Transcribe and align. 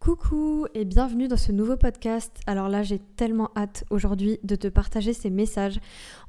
Coucou 0.00 0.66
et 0.72 0.86
bienvenue 0.86 1.28
dans 1.28 1.36
ce 1.36 1.52
nouveau 1.52 1.76
podcast. 1.76 2.34
Alors 2.46 2.70
là, 2.70 2.82
j'ai 2.82 2.98
tellement 2.98 3.50
hâte 3.54 3.84
aujourd'hui 3.90 4.38
de 4.42 4.56
te 4.56 4.66
partager 4.66 5.12
ces 5.12 5.28
messages. 5.28 5.78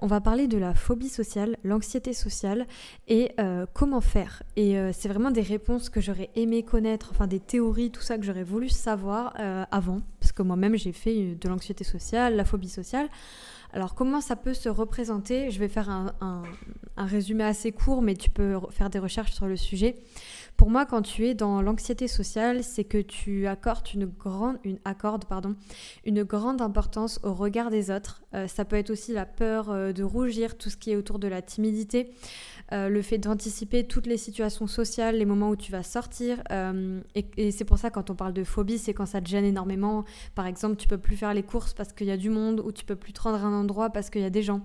On 0.02 0.08
va 0.08 0.20
parler 0.20 0.48
de 0.48 0.58
la 0.58 0.74
phobie 0.74 1.08
sociale, 1.08 1.56
l'anxiété 1.64 2.12
sociale 2.12 2.68
et 3.08 3.32
euh, 3.40 3.66
comment 3.74 4.02
faire. 4.02 4.44
Et 4.58 4.78
euh, 4.78 4.92
c'est 4.92 5.08
vraiment 5.08 5.32
des 5.32 5.42
réponses 5.42 5.90
que 5.90 6.02
j'aurais 6.02 6.32
aimé 6.36 6.64
connaître, 6.64 7.12
enfin 7.12 7.28
des 7.28 7.40
théories, 7.40 7.92
tout 7.92 8.02
ça 8.02 8.18
que 8.18 8.26
j'aurais 8.26 8.44
voulu 8.44 8.68
savoir 8.68 9.34
euh, 9.40 9.64
avant. 9.72 10.02
Parce 10.20 10.34
que 10.34 10.44
moi-même, 10.44 10.76
j'ai 10.76 10.92
fait 10.92 11.36
de 11.36 11.48
l'anxiété 11.48 11.86
sociale, 11.86 12.36
la 12.36 12.44
phobie 12.44 12.68
sociale. 12.68 13.08
Alors 13.74 13.96
comment 13.96 14.20
ça 14.20 14.36
peut 14.36 14.54
se 14.54 14.70
représenter? 14.70 15.50
Je 15.50 15.60
vais 15.60 15.70
faire 15.70 15.90
un, 15.90 16.14
un, 16.20 16.44
résumé 16.98 17.44
assez 17.44 17.72
court, 17.72 18.02
mais 18.02 18.16
tu 18.16 18.30
peux 18.30 18.60
faire 18.70 18.90
des 18.90 19.00
recherches 19.00 19.32
sur 19.32 19.48
le 19.48 19.56
sujet. 19.56 19.96
Pour 20.58 20.70
moi, 20.70 20.86
quand 20.86 21.02
tu 21.02 21.26
es 21.26 21.34
dans 21.34 21.62
l'anxiété 21.62 22.08
sociale, 22.08 22.64
c'est 22.64 22.84
que 22.84 23.00
tu 23.00 23.48
accordes 23.48 23.88
une 23.94 24.06
grande, 24.06 24.58
une, 24.64 24.78
accorde, 24.86 25.26
pardon, 25.26 25.56
une 26.06 26.24
grande 26.24 26.62
importance 26.62 27.20
au 27.24 27.34
regard 27.34 27.72
des 27.72 27.90
autres. 27.90 28.22
Euh, 28.36 28.48
ça 28.48 28.66
peut 28.66 28.76
être 28.76 28.92
aussi 28.92 29.14
la 29.14 29.26
peur 29.26 29.72
euh, 29.72 29.92
de 29.92 30.04
rougir, 30.04 30.58
tout 30.58 30.70
ce 30.70 30.78
qui 30.78 30.92
est 30.92 30.96
autour 30.96 31.18
de 31.18 31.28
la 31.28 31.42
timidité, 31.42 32.14
euh, 32.74 32.90
le 32.90 33.02
fait 33.02 33.18
d'anticiper 33.18 33.86
toutes 33.86 34.08
les 34.08 34.18
situations 34.18 34.68
sociales, 34.68 35.18
les 35.18 35.26
moments 35.26 35.50
où 35.50 35.56
tu 35.56 35.72
vas 35.72 35.84
sortir. 35.84 36.42
et, 37.16 37.26
et 37.38 37.52
c'est 37.52 37.66
pour 37.66 37.78
ça, 37.78 37.90
quand 37.90 38.10
on 38.10 38.16
parle 38.16 38.34
de 38.34 38.44
phobie, 38.44 38.78
c'est 38.78 38.94
quand 38.94 39.06
ça 39.06 39.22
te 39.22 39.28
gêne 39.28 39.46
énormément. 39.46 40.06
Par 40.36 40.46
exemple, 40.46 40.76
tu 40.76 40.88
peux 40.88 40.98
plus 40.98 41.16
faire 41.16 41.34
les 41.34 41.44
courses 41.44 41.74
parce 41.74 41.94
qu'il 41.94 42.08
y 42.08 42.12
a 42.12 42.18
du 42.18 42.30
monde, 42.30 42.62
ou 42.66 42.72
tu 42.72 42.86
peux 42.86 42.96
plus 42.96 43.14
te 43.14 43.22
rendre 43.22 43.44
à 43.44 43.48
un 43.48 43.54
endroit 43.54 43.90
parce 43.90 44.10
qu'il 44.10 44.22
y 44.22 44.26
a 44.26 44.30
des 44.30 44.44
gens 44.44 44.62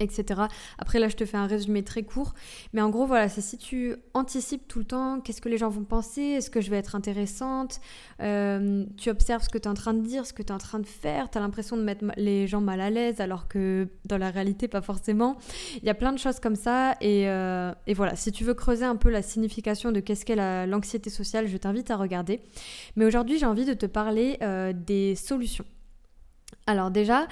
etc. 0.00 0.42
Après 0.78 0.98
là, 0.98 1.08
je 1.08 1.16
te 1.16 1.24
fais 1.24 1.36
un 1.36 1.46
résumé 1.46 1.82
très 1.82 2.02
court, 2.02 2.34
mais 2.72 2.80
en 2.80 2.90
gros, 2.90 3.06
voilà, 3.06 3.28
c'est 3.28 3.40
si 3.40 3.58
tu 3.58 3.96
anticipes 4.14 4.66
tout 4.68 4.78
le 4.78 4.84
temps, 4.84 5.20
qu'est-ce 5.20 5.40
que 5.40 5.48
les 5.48 5.58
gens 5.58 5.68
vont 5.68 5.84
penser, 5.84 6.22
est-ce 6.22 6.50
que 6.50 6.60
je 6.60 6.70
vais 6.70 6.76
être 6.76 6.94
intéressante, 6.94 7.80
euh, 8.20 8.84
tu 8.96 9.10
observes 9.10 9.42
ce 9.42 9.48
que 9.48 9.58
tu 9.58 9.64
es 9.64 9.68
en 9.68 9.74
train 9.74 9.94
de 9.94 10.00
dire, 10.00 10.26
ce 10.26 10.32
que 10.32 10.42
tu 10.42 10.48
es 10.48 10.54
en 10.54 10.58
train 10.58 10.78
de 10.78 10.86
faire, 10.86 11.30
tu 11.30 11.38
as 11.38 11.40
l'impression 11.40 11.76
de 11.76 11.82
mettre 11.82 12.04
les 12.16 12.46
gens 12.46 12.60
mal 12.60 12.80
à 12.80 12.90
l'aise, 12.90 13.20
alors 13.20 13.48
que 13.48 13.88
dans 14.04 14.18
la 14.18 14.30
réalité, 14.30 14.68
pas 14.68 14.82
forcément. 14.82 15.36
Il 15.76 15.84
y 15.84 15.90
a 15.90 15.94
plein 15.94 16.12
de 16.12 16.18
choses 16.18 16.40
comme 16.40 16.56
ça, 16.56 16.94
et, 17.00 17.28
euh, 17.28 17.72
voilà, 17.94 18.16
si 18.16 18.32
tu 18.32 18.44
veux 18.44 18.54
creuser 18.54 18.84
un 18.84 18.96
peu 18.96 19.10
la 19.10 19.22
signification 19.22 19.92
de 19.92 20.00
qu'est-ce 20.00 20.24
qu'est 20.24 20.66
l'anxiété 20.66 21.10
sociale, 21.10 21.46
je 21.48 21.56
t'invite 21.56 21.90
à 21.90 21.96
regarder. 21.96 22.40
Mais 22.96 23.04
aujourd'hui, 23.04 23.38
j'ai 23.38 23.46
envie 23.46 23.64
de 23.64 23.74
te 23.74 23.86
parler 23.86 24.38
euh, 24.42 24.72
des 24.72 25.14
solutions. 25.14 25.64
Alors 26.68 26.90
déjà, 26.90 27.26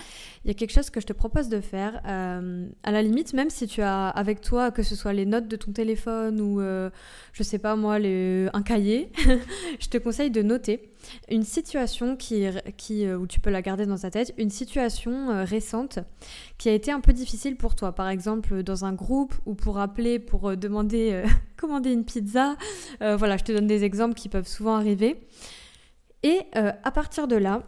il 0.45 0.49
y 0.49 0.51
a 0.51 0.55
quelque 0.55 0.73
chose 0.73 0.89
que 0.89 0.99
je 0.99 1.07
te 1.07 1.13
propose 1.13 1.51
de 1.51 1.61
faire. 1.61 2.01
Euh, 2.07 2.67
à 2.83 2.91
la 2.91 3.03
limite, 3.03 3.35
même 3.35 3.51
si 3.51 3.67
tu 3.67 3.83
as 3.83 4.09
avec 4.09 4.41
toi, 4.41 4.71
que 4.71 4.83
ce 4.83 4.97
soit 4.97 5.13
les 5.13 5.27
notes 5.27 5.47
de 5.47 5.57
ton 5.57 5.73
téléphone 5.73 6.41
ou, 6.41 6.63
euh, 6.63 6.89
je 7.35 7.43
sais 7.43 7.59
pas 7.59 7.77
moi, 7.77 7.97
un 7.97 8.63
cahier, 8.63 9.13
je 9.79 9.89
te 9.89 9.99
conseille 9.99 10.31
de 10.31 10.41
noter 10.41 10.91
une 11.31 11.43
situation 11.43 12.17
qui, 12.17 12.47
qui, 12.79 13.05
euh, 13.05 13.19
où 13.19 13.27
tu 13.27 13.39
peux 13.39 13.51
la 13.51 13.61
garder 13.61 13.85
dans 13.85 13.99
ta 13.99 14.11
tête, 14.11 14.33
une 14.39 14.49
situation 14.49 15.45
récente 15.45 15.99
qui 16.57 16.71
a 16.71 16.73
été 16.73 16.91
un 16.91 17.01
peu 17.01 17.13
difficile 17.13 17.57
pour 17.59 17.75
toi. 17.75 17.93
Par 17.93 18.09
exemple, 18.09 18.63
dans 18.63 18.87
un 18.87 18.95
groupe 18.95 19.35
ou 19.45 19.53
pour 19.53 19.79
appeler, 19.79 20.19
pour 20.19 20.57
demander, 20.57 21.25
commander 21.59 21.93
une 21.93 22.07
pizza. 22.07 22.57
voilà, 23.01 23.37
je 23.37 23.45
te 23.45 23.53
donne 23.53 23.67
des 23.67 23.85
exemples 23.85 24.15
qui 24.15 24.31
peuvent 24.31 24.49
souvent 24.49 24.77
arriver. 24.77 25.21
Et 26.23 26.41
à 26.55 26.91
partir 26.91 27.29
de 27.29 27.37
là, 27.37 27.63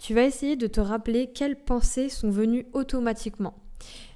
tu 0.00 0.14
vas 0.14 0.24
essayer 0.24 0.56
de 0.56 0.66
te 0.66 0.80
rappeler 0.80 1.30
quelles 1.32 1.62
pensées 1.62 2.08
sont 2.08 2.30
venues 2.30 2.66
automatiquement 2.72 3.54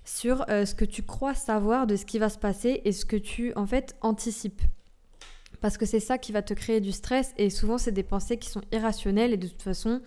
sur 0.05 0.45
euh, 0.49 0.65
ce 0.65 0.75
que 0.75 0.85
tu 0.85 1.03
crois 1.03 1.35
savoir 1.35 1.87
de 1.87 1.97
ce 1.97 2.07
qui 2.07 2.19
va 2.19 2.31
se 2.31 2.39
passer 2.39 2.81
et 2.85 2.93
ce 2.93 3.05
que 3.05 3.17
tu 3.17 3.53
en 3.55 3.67
fait 3.67 3.95
anticipes. 4.01 4.63
Parce 5.61 5.79
que 5.79 5.87
c'est 5.87 6.01
ça 6.01 6.19
qui 6.19 6.33
va 6.33 6.43
te 6.43 6.53
créer 6.53 6.81
du 6.81 6.93
stress 6.93 7.33
et 7.37 7.51
souvent 7.51 7.79
c'est 7.79 7.93
des 7.93 8.03
pensées 8.03 8.39
qui 8.39 8.49
sont 8.49 8.63
irrationnelles 8.73 9.33
et 9.33 9.37
de 9.37 9.47
toute 9.47 9.63
façon 9.63 10.01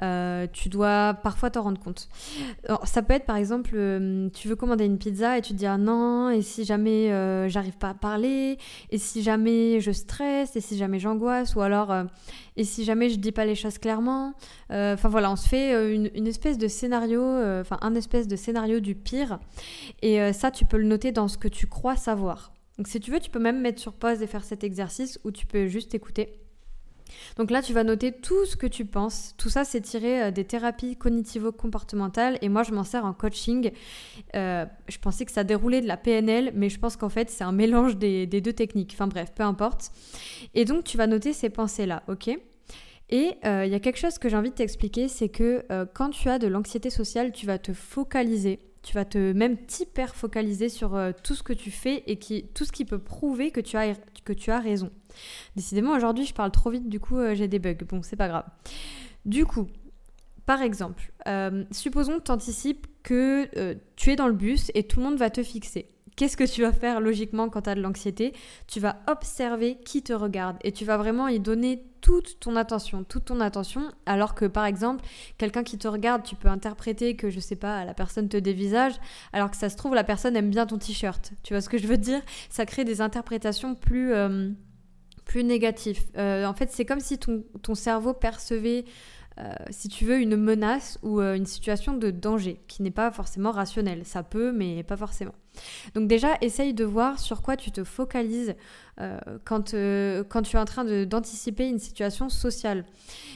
euh, 0.00 0.46
tu 0.52 0.68
dois 0.68 1.14
parfois 1.22 1.50
t'en 1.50 1.62
rendre 1.62 1.80
compte. 1.80 2.08
ça 2.84 3.02
peut 3.02 3.14
être 3.14 3.26
par 3.26 3.36
exemple, 3.36 3.72
euh, 3.74 4.28
tu 4.30 4.48
veux 4.48 4.56
commander 4.56 4.86
une 4.86 4.98
pizza 4.98 5.36
et 5.36 5.42
tu 5.42 5.52
te 5.52 5.58
dis 5.58 5.66
ah 5.66 5.78
non, 5.78 6.30
et 6.30 6.42
si 6.42 6.64
jamais 6.64 7.12
euh, 7.12 7.48
j'arrive 7.48 7.76
pas 7.76 7.90
à 7.90 7.94
parler, 7.94 8.58
et 8.90 8.98
si 8.98 9.22
jamais 9.22 9.80
je 9.80 9.90
stresse, 9.90 10.56
et 10.56 10.60
si 10.60 10.76
jamais 10.76 10.98
j'angoisse, 10.98 11.54
ou 11.54 11.60
alors 11.60 11.94
et 12.56 12.64
si 12.64 12.84
jamais 12.84 13.10
je 13.10 13.16
dis 13.16 13.32
pas 13.32 13.44
les 13.44 13.54
choses 13.54 13.78
clairement. 13.78 14.34
Enfin 14.70 15.08
voilà, 15.08 15.30
on 15.30 15.36
se 15.36 15.48
fait 15.48 15.94
une, 15.94 16.10
une 16.14 16.26
espèce 16.26 16.58
de 16.58 16.68
scénario, 16.68 17.22
enfin 17.60 17.78
un 17.82 17.94
espèce 17.94 18.26
de 18.26 18.36
scénario 18.36 18.80
du 18.80 18.94
pire, 18.94 19.38
et 20.00 20.32
ça 20.32 20.50
tu 20.50 20.64
peux 20.64 20.78
le 20.78 20.86
noter 20.86 21.12
dans 21.12 21.28
ce 21.28 21.38
que 21.38 21.48
tu 21.48 21.66
crois 21.66 21.96
savoir. 21.96 22.52
Donc 22.78 22.88
si 22.88 23.00
tu 23.00 23.10
veux, 23.10 23.20
tu 23.20 23.30
peux 23.30 23.38
même 23.38 23.60
mettre 23.60 23.80
sur 23.80 23.92
pause 23.92 24.22
et 24.22 24.26
faire 24.26 24.44
cet 24.44 24.64
exercice, 24.64 25.20
ou 25.24 25.30
tu 25.30 25.46
peux 25.46 25.66
juste 25.66 25.94
écouter. 25.94 26.41
Donc 27.36 27.50
là, 27.50 27.62
tu 27.62 27.72
vas 27.72 27.84
noter 27.84 28.12
tout 28.12 28.44
ce 28.46 28.56
que 28.56 28.66
tu 28.66 28.84
penses. 28.84 29.34
Tout 29.38 29.48
ça, 29.48 29.64
c'est 29.64 29.80
tiré 29.80 30.22
euh, 30.22 30.30
des 30.30 30.44
thérapies 30.44 30.96
cognitivo-comportementales 30.96 32.38
et 32.42 32.48
moi, 32.48 32.62
je 32.62 32.72
m'en 32.72 32.84
sers 32.84 33.04
en 33.04 33.12
coaching. 33.12 33.70
Euh, 34.34 34.66
je 34.88 34.98
pensais 34.98 35.24
que 35.24 35.32
ça 35.32 35.44
déroulait 35.44 35.80
de 35.80 35.86
la 35.86 35.96
PNL, 35.96 36.52
mais 36.54 36.68
je 36.68 36.78
pense 36.78 36.96
qu'en 36.96 37.08
fait, 37.08 37.30
c'est 37.30 37.44
un 37.44 37.52
mélange 37.52 37.96
des, 37.96 38.26
deux 38.26 38.52
techniques. 38.52 38.92
Enfin 38.94 39.06
bref, 39.06 39.32
peu 39.34 39.42
importe. 39.42 39.92
Et 40.54 40.64
donc, 40.64 40.84
tu 40.84 40.96
vas 40.96 41.06
noter 41.06 41.32
ces 41.32 41.50
pensées-là, 41.50 42.02
ok? 42.08 42.28
Et 43.10 43.34
euh, 43.44 43.66
il 43.66 43.72
y 43.72 43.74
a 43.74 43.80
quelque 43.80 43.98
chose 43.98 44.18
que 44.18 44.28
j'ai 44.28 44.36
envie 44.36 44.50
de 44.50 44.54
t'expliquer, 44.54 45.08
c'est 45.08 45.28
que 45.28 45.64
quand 45.92 46.10
tu 46.10 46.28
as 46.28 46.38
de 46.38 46.46
l'anxiété 46.46 46.88
sociale, 46.88 47.32
tu 47.32 47.46
vas 47.46 47.58
te 47.58 47.72
focaliser 47.72 48.60
tu 48.82 48.94
vas 48.94 49.04
te 49.04 49.32
même 49.32 49.58
t'hyper 49.58 50.12
focaliser 50.12 50.68
sur 50.68 50.98
tout 51.22 51.36
ce 51.36 51.44
que 51.44 51.52
tu 51.52 51.70
fais 51.70 52.02
et 52.08 52.16
qui, 52.16 52.48
tout 52.52 52.64
ce 52.64 52.72
qui 52.72 52.84
peut 52.84 52.98
prouver 52.98 53.52
que 53.52 53.60
tu 53.60 53.76
as, 53.76 53.94
que 54.24 54.32
tu 54.32 54.50
as 54.50 54.58
raison. 54.58 54.90
Décidément, 55.56 55.92
aujourd'hui, 55.92 56.24
je 56.24 56.34
parle 56.34 56.50
trop 56.50 56.70
vite, 56.70 56.88
du 56.88 57.00
coup, 57.00 57.18
euh, 57.18 57.34
j'ai 57.34 57.48
des 57.48 57.58
bugs. 57.58 57.74
Bon, 57.88 58.02
c'est 58.02 58.16
pas 58.16 58.28
grave. 58.28 58.44
Du 59.24 59.46
coup, 59.46 59.68
par 60.46 60.62
exemple, 60.62 61.12
euh, 61.28 61.64
supposons 61.70 62.18
que 62.18 62.24
tu 62.24 62.30
anticipes 62.32 62.86
que 63.02 63.48
euh, 63.56 63.74
tu 63.96 64.10
es 64.10 64.16
dans 64.16 64.26
le 64.26 64.34
bus 64.34 64.70
et 64.74 64.84
tout 64.84 64.98
le 64.98 65.06
monde 65.06 65.16
va 65.16 65.30
te 65.30 65.42
fixer. 65.42 65.88
Qu'est-ce 66.16 66.36
que 66.36 66.44
tu 66.44 66.62
vas 66.62 66.72
faire 66.72 67.00
logiquement 67.00 67.48
quand 67.48 67.62
tu 67.62 67.70
as 67.70 67.74
de 67.74 67.80
l'anxiété? 67.80 68.34
Tu 68.66 68.80
vas 68.80 68.96
observer 69.06 69.78
qui 69.84 70.02
te 70.02 70.12
regarde 70.12 70.58
et 70.62 70.72
tu 70.72 70.84
vas 70.84 70.98
vraiment 70.98 71.28
y 71.28 71.40
donner 71.40 71.84
toute 72.02 72.38
ton 72.40 72.56
attention, 72.56 73.04
toute 73.04 73.26
ton 73.26 73.40
attention, 73.40 73.82
alors 74.04 74.34
que 74.34 74.44
par 74.44 74.66
exemple, 74.66 75.04
quelqu'un 75.38 75.62
qui 75.62 75.78
te 75.78 75.88
regarde, 75.88 76.22
tu 76.22 76.34
peux 76.34 76.48
interpréter 76.48 77.16
que 77.16 77.30
je 77.30 77.40
sais 77.40 77.56
pas, 77.56 77.84
la 77.84 77.94
personne 77.94 78.28
te 78.28 78.36
dévisage, 78.36 78.94
alors 79.32 79.50
que 79.50 79.56
ça 79.56 79.70
se 79.70 79.76
trouve 79.76 79.94
la 79.94 80.04
personne 80.04 80.36
aime 80.36 80.50
bien 80.50 80.66
ton 80.66 80.78
t-shirt. 80.78 81.32
Tu 81.44 81.54
vois 81.54 81.60
ce 81.60 81.68
que 81.68 81.78
je 81.78 81.86
veux 81.86 81.96
dire? 81.96 82.20
Ça 82.50 82.66
crée 82.66 82.84
des 82.84 83.00
interprétations 83.00 83.74
plus 83.74 84.12
plus 85.24 85.44
négatif. 85.44 86.04
Euh, 86.16 86.44
en 86.46 86.54
fait, 86.54 86.70
c'est 86.70 86.84
comme 86.84 87.00
si 87.00 87.18
ton, 87.18 87.74
cerveau 87.74 88.12
percevait, 88.12 88.84
si 89.70 89.88
tu 89.88 90.04
veux, 90.04 90.20
une 90.20 90.36
menace 90.36 90.98
ou 91.02 91.20
euh, 91.20 91.34
une 91.34 91.46
situation 91.46 91.94
de 91.94 92.10
danger 92.10 92.60
qui 92.68 92.82
n'est 92.82 92.90
pas 92.90 93.10
forcément 93.10 93.50
rationnelle. 93.50 94.04
Ça 94.04 94.22
peut, 94.22 94.52
mais 94.52 94.82
pas 94.82 94.96
forcément. 94.96 95.34
Donc 95.94 96.08
déjà, 96.08 96.36
essaye 96.40 96.74
de 96.74 96.84
voir 96.84 97.18
sur 97.18 97.42
quoi 97.42 97.56
tu 97.56 97.70
te 97.70 97.84
focalises 97.84 98.54
quand, 99.44 99.74
quand 99.74 100.42
tu 100.42 100.56
es 100.56 100.58
en 100.58 100.64
train 100.64 100.84
d'anticiper 101.04 101.68
une 101.68 101.78
situation 101.78 102.30
sociale. 102.30 102.86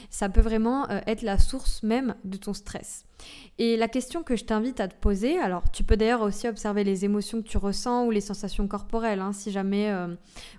Ça 0.09 0.27
peut 0.27 0.41
vraiment 0.41 0.89
être 1.05 1.21
la 1.21 1.37
source 1.37 1.83
même 1.83 2.15
de 2.23 2.37
ton 2.37 2.53
stress. 2.53 3.05
Et 3.59 3.77
la 3.77 3.87
question 3.87 4.23
que 4.23 4.35
je 4.35 4.45
t'invite 4.45 4.79
à 4.79 4.87
te 4.87 4.95
poser, 4.95 5.37
alors 5.37 5.69
tu 5.71 5.83
peux 5.83 5.95
d'ailleurs 5.95 6.21
aussi 6.21 6.47
observer 6.47 6.83
les 6.83 7.05
émotions 7.05 7.41
que 7.43 7.47
tu 7.47 7.57
ressens 7.59 8.05
ou 8.05 8.11
les 8.11 8.21
sensations 8.21 8.67
corporelles, 8.67 9.19
hein, 9.19 9.33
si 9.33 9.51
jamais 9.51 9.93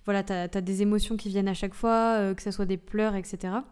voilà, 0.05 0.22
tu 0.22 0.32
as, 0.32 0.49
des 0.49 0.82
émotions 0.82 1.16
qui 1.16 1.28
viennent 1.28 1.49
à 1.49 1.55
chaque 1.55 1.75
fois, 1.75 2.34
que 2.37 2.43
ce 2.43 2.53
soit 2.53 2.66
des 2.66 2.76
pleurs, 2.76 3.16
etc 3.16 3.62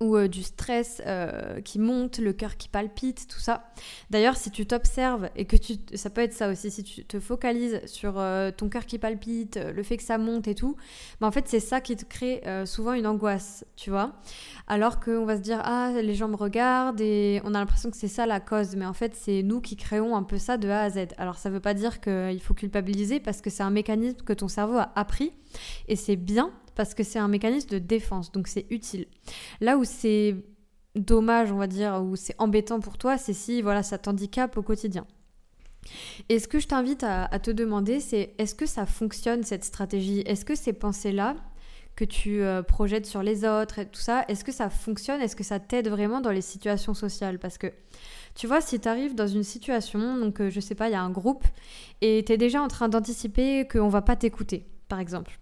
ou 0.00 0.16
euh, 0.16 0.28
du 0.28 0.42
stress 0.42 1.02
euh, 1.06 1.60
qui 1.60 1.78
monte, 1.78 2.18
le 2.18 2.32
cœur 2.32 2.56
qui 2.56 2.68
palpite, 2.68 3.26
tout 3.28 3.38
ça. 3.38 3.70
D'ailleurs, 4.10 4.36
si 4.36 4.50
tu 4.50 4.66
t'observes 4.66 5.28
et 5.36 5.44
que 5.44 5.56
tu, 5.56 5.74
ça 5.94 6.10
peut 6.10 6.20
être 6.20 6.32
ça 6.32 6.50
aussi, 6.50 6.70
si 6.70 6.84
tu 6.84 7.04
te 7.04 7.20
focalises 7.20 7.80
sur 7.86 8.18
euh, 8.18 8.50
ton 8.50 8.68
cœur 8.68 8.86
qui 8.86 8.98
palpite, 8.98 9.58
le 9.74 9.82
fait 9.82 9.96
que 9.96 10.02
ça 10.02 10.18
monte 10.18 10.48
et 10.48 10.54
tout, 10.54 10.76
bah 11.20 11.26
en 11.26 11.30
fait 11.30 11.48
c'est 11.48 11.60
ça 11.60 11.80
qui 11.80 11.96
te 11.96 12.04
crée 12.04 12.42
souvent 12.64 12.92
une 12.92 13.06
angoisse, 13.06 13.64
tu 13.76 13.90
vois. 13.90 14.12
Alors 14.66 15.00
qu'on 15.00 15.24
va 15.24 15.36
se 15.36 15.42
dire 15.42 15.60
ah 15.64 15.92
les 16.00 16.14
gens 16.14 16.28
me 16.28 16.36
regardent 16.36 17.00
et 17.00 17.40
on 17.44 17.54
a 17.54 17.58
l'impression 17.58 17.90
que 17.90 17.96
c'est 17.96 18.08
ça 18.08 18.26
la 18.26 18.40
cause, 18.40 18.76
mais 18.76 18.86
en 18.86 18.92
fait 18.92 19.14
c'est 19.14 19.42
nous 19.42 19.60
qui 19.60 19.76
créons 19.76 20.16
un 20.16 20.22
peu 20.22 20.38
ça 20.38 20.56
de 20.56 20.68
A 20.68 20.82
à 20.82 20.90
Z. 20.90 21.08
Alors 21.16 21.36
ça 21.36 21.50
veut 21.50 21.60
pas 21.60 21.74
dire 21.74 22.00
qu'il 22.00 22.40
faut 22.42 22.54
culpabiliser 22.54 23.20
parce 23.20 23.40
que 23.40 23.50
c'est 23.50 23.62
un 23.62 23.70
mécanisme 23.70 24.18
que 24.24 24.32
ton 24.32 24.48
cerveau 24.48 24.78
a 24.78 24.92
appris 24.94 25.32
et 25.88 25.96
c'est 25.96 26.16
bien 26.16 26.52
parce 26.78 26.94
que 26.94 27.02
c'est 27.02 27.18
un 27.18 27.26
mécanisme 27.26 27.70
de 27.70 27.80
défense, 27.80 28.30
donc 28.30 28.46
c'est 28.46 28.64
utile. 28.70 29.08
Là 29.60 29.76
où 29.76 29.82
c'est 29.82 30.36
dommage, 30.94 31.50
on 31.50 31.56
va 31.56 31.66
dire, 31.66 32.00
ou 32.04 32.14
c'est 32.14 32.36
embêtant 32.38 32.78
pour 32.78 32.98
toi, 32.98 33.18
c'est 33.18 33.32
si 33.32 33.62
voilà, 33.62 33.82
ça 33.82 33.98
t'handicape 33.98 34.56
au 34.56 34.62
quotidien. 34.62 35.04
Et 36.28 36.38
ce 36.38 36.46
que 36.46 36.60
je 36.60 36.68
t'invite 36.68 37.02
à, 37.02 37.36
te 37.40 37.50
demander, 37.50 37.98
c'est 37.98 38.32
est-ce 38.38 38.54
que 38.54 38.64
ça 38.64 38.86
fonctionne 38.86 39.42
cette 39.42 39.64
stratégie? 39.64 40.20
Est-ce 40.20 40.44
que 40.44 40.54
ces 40.54 40.72
pensées-là 40.72 41.34
que 41.96 42.04
tu 42.04 42.42
euh, 42.42 42.62
projettes 42.62 43.06
sur 43.06 43.24
les 43.24 43.44
autres 43.44 43.80
et 43.80 43.86
tout 43.88 44.00
ça, 44.00 44.24
est-ce 44.28 44.44
que 44.44 44.52
ça 44.52 44.70
fonctionne? 44.70 45.20
Est-ce 45.20 45.34
que 45.34 45.42
ça 45.42 45.58
t'aide 45.58 45.88
vraiment 45.88 46.20
dans 46.20 46.30
les 46.30 46.42
situations 46.42 46.94
sociales? 46.94 47.40
Parce 47.40 47.58
que 47.58 47.72
tu 48.36 48.46
vois, 48.46 48.60
si 48.60 48.78
tu 48.78 48.86
arrives 48.86 49.16
dans 49.16 49.26
une 49.26 49.42
situation, 49.42 50.16
donc 50.16 50.40
euh, 50.40 50.48
je 50.48 50.60
sais 50.60 50.76
pas, 50.76 50.88
il 50.88 50.92
y 50.92 50.94
a 50.94 51.02
un 51.02 51.10
groupe 51.10 51.42
et 52.02 52.22
tu 52.24 52.32
es 52.34 52.36
déjà 52.36 52.62
en 52.62 52.68
train 52.68 52.88
d'anticiper 52.88 53.66
qu'on 53.66 53.88
va 53.88 54.00
pas 54.00 54.14
t'écouter, 54.14 54.64
par 54.86 55.00
exemple 55.00 55.40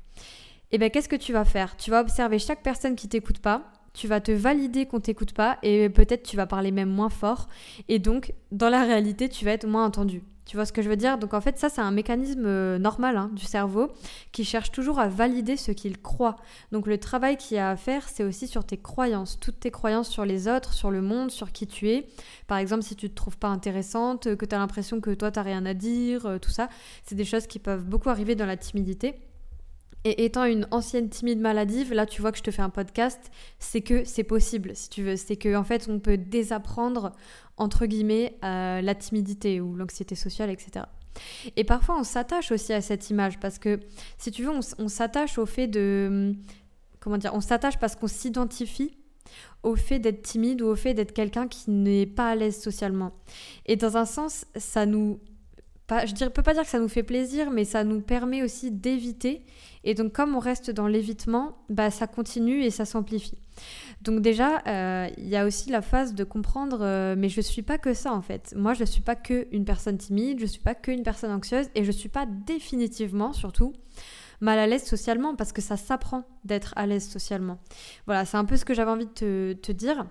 et 0.73 0.77
eh 0.77 0.79
bien 0.79 0.89
qu'est-ce 0.89 1.09
que 1.09 1.17
tu 1.17 1.33
vas 1.33 1.45
faire? 1.45 1.77
Tu 1.77 1.91
vas 1.91 2.01
observer 2.01 2.39
chaque 2.39 2.63
personne 2.63 2.97
qui 2.97 3.09
t'écoute 3.09 3.39
pas, 3.39 3.71
tu 3.93 4.09
vas 4.09 4.21
te 4.21 4.33
valider 4.33 4.87
qu'on 4.87 5.01
t'écoute 5.01 5.33
pas 5.33 5.59
et 5.63 5.89
peut-être 5.89 6.23
tu 6.23 6.37
vas 6.37 6.47
parler 6.47 6.71
même 6.71 6.91
moins 6.91 7.09
fort 7.09 7.49
et 7.89 7.99
donc 7.99 8.35
dans 8.53 8.69
la 8.69 8.83
réalité 8.83 9.29
tu 9.29 9.45
vas 9.45 9.53
être 9.53 9.67
moins 9.67 9.85
entendu. 9.85 10.23
Tu 10.47 10.57
vois 10.57 10.65
ce 10.65 10.73
que 10.73 10.81
je 10.81 10.89
veux 10.89 10.97
dire? 10.97 11.19
Donc 11.19 11.35
en 11.35 11.41
fait, 11.41 11.59
ça, 11.59 11.69
c'est 11.69 11.81
un 11.81 11.91
mécanisme 11.91 12.47
euh, 12.47 12.79
normal 12.79 13.17
hein, 13.17 13.31
du 13.33 13.45
cerveau 13.45 13.91
qui 14.31 14.45
cherche 14.45 14.71
toujours 14.71 15.01
à 15.01 15.09
valider 15.09 15.57
ce 15.57 15.73
qu'il 15.73 16.01
croit. 16.01 16.37
Donc 16.71 16.87
le 16.87 16.99
travail 16.99 17.37
qu'il 17.37 17.57
y 17.57 17.61
a 17.61 17.71
à 17.71 17.77
faire, 17.77 18.09
c'est 18.09 18.23
aussi 18.23 18.47
sur 18.47 18.65
tes 18.65 18.77
croyances, 18.77 19.41
toutes 19.41 19.59
tes 19.59 19.73
croyances 19.73 20.09
sur 20.09 20.25
les 20.25 20.47
autres, 20.47 20.73
sur 20.73 20.93
le 20.93 21.03
monde, 21.03 21.33
sur 21.33 21.51
qui 21.51 21.67
tu 21.67 21.91
es. 21.91 22.07
Par 22.47 22.59
exemple, 22.59 22.85
si 22.85 22.95
tu 22.95 23.11
te 23.11 23.15
trouves 23.17 23.39
pas 23.39 23.49
intéressante, 23.49 24.37
que 24.37 24.47
tu 24.47 24.55
as 24.55 24.59
l'impression 24.59 25.01
que 25.01 25.11
toi, 25.11 25.33
tu 25.33 25.41
rien 25.41 25.67
à 25.67 25.75
dire, 25.75 26.27
euh, 26.27 26.39
tout 26.39 26.51
ça, 26.51 26.69
c'est 27.05 27.17
des 27.17 27.25
choses 27.25 27.49
qui 27.49 27.59
peuvent 27.59 27.85
beaucoup 27.85 28.09
arriver 28.09 28.37
dans 28.37 28.47
la 28.47 28.57
timidité. 28.57 29.17
Et 30.09 30.25
étant 30.25 30.45
une 30.45 30.69
ancienne 30.71 31.09
timide 31.09 31.41
maladive, 31.41 31.93
là 31.93 32.07
tu 32.07 32.21
vois 32.21 32.31
que 32.31 32.39
je 32.39 32.45
te 32.45 32.53
fais 32.53 32.63
un 32.63 32.71
podcast, 32.71 33.19
c'est 33.59 33.81
que 33.81 34.05
c'est 34.05 34.23
possible 34.23 34.71
si 34.77 34.89
tu 34.89 35.03
veux. 35.03 35.17
C'est 35.17 35.35
que 35.35 35.57
en 35.57 35.65
fait 35.65 35.89
on 35.91 35.99
peut 35.99 36.17
désapprendre 36.17 37.11
entre 37.57 37.87
guillemets 37.87 38.39
la 38.41 38.95
timidité 38.95 39.61
ou 39.61 39.75
l'anxiété 39.75 40.15
sociale, 40.15 40.49
etc. 40.51 40.87
Et 41.57 41.65
parfois 41.65 41.99
on 41.99 42.05
s'attache 42.05 42.53
aussi 42.53 42.73
à 42.73 42.83
cette 42.83 43.11
image 43.11 43.41
parce 43.41 43.59
que 43.59 43.81
si 44.17 44.31
tu 44.31 44.45
veux 44.45 44.53
on, 44.79 44.89
s'attache 44.89 45.39
au 45.39 45.47
fait 45.47 45.67
de 45.67 46.37
comment 47.01 47.19
dire, 47.19 47.35
on 47.35 47.41
s'attache 47.41 47.77
parce 47.81 47.97
qu'on 47.97 48.07
s'identifie 48.07 48.97
au 49.65 49.75
fait 49.75 49.99
d'être 49.99 50.23
timide 50.23 50.63
ou 50.63 50.67
au 50.67 50.77
fait 50.77 50.95
d'être 50.95 51.15
quelqu'un 51.15 51.49
qui 51.49 51.73
n'est 51.73 52.07
pas 52.07 52.31
à 52.31 52.37
l'aise 52.37 52.63
socialement. 52.63 53.11
Et 53.65 53.75
dans 53.75 53.97
un 53.97 54.05
sens, 54.05 54.45
ça 54.55 54.87
nous 54.87 55.19
je 55.89 56.25
ne 56.25 56.29
peux 56.29 56.43
pas 56.43 56.53
dire 56.53 56.63
que 56.63 56.69
ça 56.69 56.81
nous 56.81 56.89
fait 56.89 57.03
plaisir, 57.03 57.51
mais 57.51 57.65
ça 57.65 57.85
nous 57.85 58.01
permet 58.01 58.43
aussi 58.43 58.71
d'éviter. 58.71 59.45
Et 59.85 59.95
donc, 59.95 60.13
comme 60.13 60.35
on 60.35 60.41
reste 60.41 60.71
dans 60.71 60.89
l'évitement, 60.89 61.59
bah, 61.69 61.91
ça 61.91 62.09
continue 62.09 62.65
et 62.65 62.71
ça 62.71 62.85
s'amplifie. 62.85 63.39
Donc 64.03 64.21
déjà, 64.21 64.63
euh, 64.67 65.09
il 65.17 65.29
y 65.29 65.37
a 65.37 65.47
aussi 65.47 65.71
la 65.71 65.83
phase 65.83 66.15
de 66.15 66.25
comprendre, 66.25 66.79
euh, 66.83 67.15
mais 67.17 67.29
je 67.29 67.39
ne 67.39 67.43
suis 67.43 67.63
pas 67.63 67.79
que 67.79 67.95
ça 67.95 68.13
en 68.13 68.21
fait. 68.21 68.53
Moi, 68.57 68.75
je 68.75 68.81
ne 68.81 68.87
suis 68.87 69.01
pas 69.01 69.15
que 69.15 69.47
une 69.53 69.65
personne 69.65 69.97
timide, 69.97 70.39
je 70.39 70.45
ne 70.45 70.49
suis 70.49 70.61
pas 70.61 70.75
que 70.75 70.91
une 70.91 71.05
personne 71.05 71.31
anxieuse, 71.31 71.69
et 71.75 71.83
je 71.83 71.89
ne 71.89 71.97
suis 71.97 72.09
pas 72.09 72.27
définitivement, 72.27 73.33
surtout, 73.33 73.73
mal 74.41 74.59
à 74.59 74.67
l'aise 74.67 74.85
socialement, 74.85 75.37
parce 75.37 75.53
que 75.53 75.63
ça 75.63 75.77
s'apprend 75.77 76.25
d'être 76.45 76.73
à 76.77 76.87
l'aise 76.87 77.09
socialement. 77.09 77.59
Voilà, 78.07 78.25
c'est 78.25 78.37
un 78.37 78.45
peu 78.45 78.57
ce 78.57 78.65
que 78.65 78.75
j'avais 78.75 78.91
envie 78.91 79.07
de 79.07 79.13
te, 79.13 79.53
te 79.53 79.73
dire. 79.73 80.07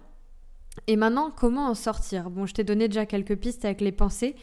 Et 0.88 0.96
maintenant, 0.96 1.32
comment 1.32 1.68
en 1.68 1.74
sortir? 1.74 2.30
Bon, 2.30 2.46
je 2.46 2.54
t'ai 2.54 2.64
donné 2.64 2.88
déjà 2.88 3.06
quelques 3.06 3.36
pistes 3.36 3.66
avec 3.66 3.82
les 3.82 3.92
pensées, 3.92 4.36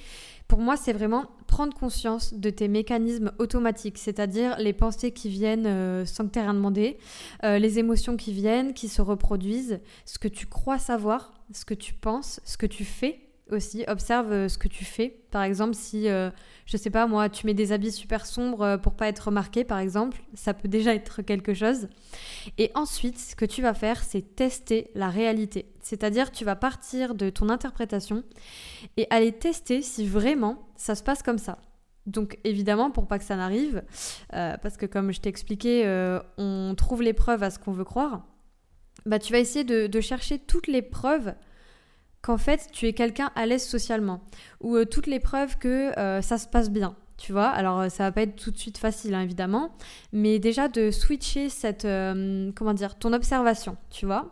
pour 0.53 0.61
moi, 0.61 0.77
c'est 0.77 0.93
vraiment 0.93 1.25
prendre 1.47 1.73
conscience 1.73 2.35
de 2.35 2.51
tes 2.51 2.69
mécanismes 2.69 3.33
automatiques, 3.39 3.97
c'est-à-dire 3.97 4.59
les 4.59 4.75
pensées 4.75 5.11
qui 5.11 5.31
viennent 5.31 5.65
euh, 5.65 6.05
sans 6.05 6.27
que 6.27 6.33
tu 6.33 6.41
rien 6.41 6.53
demandé, 6.53 6.99
euh, 7.43 7.59
les 7.59 7.79
émotions 7.79 8.19
qui 8.19 8.35
viennent, 8.35 8.75
qui 8.75 8.89
se 8.89 9.01
reproduisent, 9.01 9.81
ce 10.05 10.19
que 10.19 10.29
tu 10.29 10.47
crois 10.47 10.79
savoir, 10.79 11.33
ce 11.55 11.65
que 11.65 11.73
tu 11.73 11.95
penses, 11.95 12.39
ce 12.45 12.59
que 12.59 12.67
tu 12.67 12.85
fais 12.85 13.32
aussi. 13.53 13.85
Observe 13.89 14.33
euh, 14.33 14.49
ce 14.49 14.59
que 14.59 14.69
tu 14.69 14.85
fais. 14.85 15.21
Par 15.31 15.43
exemple, 15.43 15.75
si, 15.75 16.09
euh, 16.09 16.31
je 16.67 16.77
sais 16.77 16.91
pas 16.91 17.07
moi, 17.07 17.29
tu 17.29 17.47
mets 17.47 17.55
des 17.55 17.73
habits 17.73 17.93
super 17.93 18.27
sombres 18.27 18.63
euh, 18.63 18.77
pour 18.77 18.95
pas 18.95 19.09
être 19.09 19.27
remarqué, 19.27 19.65
par 19.65 19.79
exemple, 19.79 20.23
ça 20.35 20.55
peut 20.55 20.69
déjà 20.69 20.95
être 20.95 21.23
quelque 21.23 21.55
chose. 21.55 21.89
Et 22.59 22.71
ensuite, 22.75 23.19
ce 23.19 23.37
que 23.37 23.45
tu 23.45 23.63
vas 23.63 23.75
faire, 23.75 24.03
c'est 24.03 24.35
tester 24.35 24.91
la 24.95 25.09
réalité. 25.09 25.73
C'est-à-dire, 25.81 26.31
tu 26.31 26.45
vas 26.45 26.57
partir 26.57 27.15
de 27.15 27.31
ton 27.31 27.49
interprétation 27.49 28.23
et 28.97 29.07
aller 29.11 29.33
tester 29.33 29.83
si 29.83 30.07
vraiment 30.07 30.69
ça 30.77 30.95
se 30.95 31.03
passe 31.03 31.23
comme 31.23 31.39
ça. 31.39 31.59
Donc 32.07 32.39
évidemment, 32.43 32.91
pour 32.91 33.07
pas 33.07 33.19
que 33.21 33.25
ça 33.25 33.37
n'arrive, 33.37 33.85
parce 34.31 34.77
que 34.77 34.87
comme 34.87 35.13
je 35.13 35.21
t'ai 35.21 35.29
expliqué, 35.29 35.85
on 36.37 36.75
trouve 36.77 37.01
les 37.01 37.13
preuves 37.13 37.45
à 37.45 37.51
ce 37.51 37.61
qu'on 37.61 37.71
veut 37.71 37.85
croire, 37.85 38.27
bah, 39.07 39.21
tu 39.21 39.33
vas 39.33 39.39
essayer 39.39 39.65
de 39.65 40.01
chercher 40.01 40.41
toutes 40.41 40.67
les 40.67 40.83
preuves 40.83 41.33
qu'en 42.23 42.39
fait 42.39 42.69
tu 42.73 42.87
es 42.87 42.93
quelqu'un 42.93 43.31
à 43.35 43.47
l'aise 43.47 43.67
socialement 43.67 44.21
ou 44.61 44.77
euh, 44.77 44.85
toutes 44.87 45.07
les 45.09 45.21
preuves 45.21 45.59
que 45.59 45.99
euh, 45.99 46.23
ça 46.23 46.39
se 46.39 46.47
passe 46.47 46.71
bien. 46.71 46.95
Tu 47.19 47.33
vois, 47.33 47.49
alors 47.49 47.81
euh, 47.81 47.89
ça 47.89 48.05
va 48.05 48.13
pas 48.13 48.23
être 48.23 48.37
tout 48.37 48.51
de 48.51 48.59
suite 48.59 48.79
facile 48.79 49.15
hein, 49.15 49.21
évidemment, 49.21 49.75
mais 50.13 50.39
déjà 50.39 50.69
de 50.69 50.91
switcher 50.91 51.51
cette 51.51 51.83
comment 51.83 52.75
dire 52.75 52.97
ton 52.97 53.13
observation, 53.13 53.77
tu 53.91 54.07
vois. 54.07 54.31